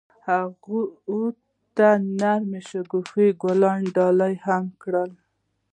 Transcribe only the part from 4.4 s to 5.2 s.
هم کړل.